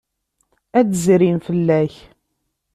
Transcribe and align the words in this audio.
Ad 0.79 0.85
d-zrin 0.89 1.37
fell-ak. 1.47 1.93